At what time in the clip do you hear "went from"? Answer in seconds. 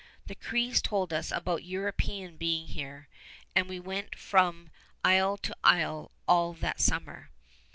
3.79-4.71